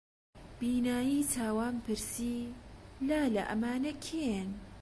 [0.59, 2.37] بینایی چاوان پرسی:
[3.07, 4.49] لالە ئەمانە کێن؟